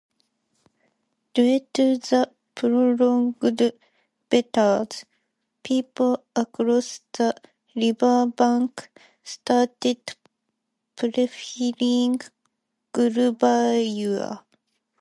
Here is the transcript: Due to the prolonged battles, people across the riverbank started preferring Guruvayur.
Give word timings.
Due 1.35 1.59
to 1.73 1.95
the 1.97 2.33
prolonged 2.55 3.35
battles, 4.31 5.05
people 5.63 6.23
across 6.35 7.01
the 7.13 7.35
riverbank 7.75 8.89
started 9.23 10.15
preferring 10.97 12.19
Guruvayur. 12.95 14.41